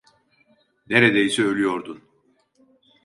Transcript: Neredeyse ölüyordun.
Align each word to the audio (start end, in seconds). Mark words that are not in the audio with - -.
Neredeyse 0.89 1.43
ölüyordun. 1.43 2.03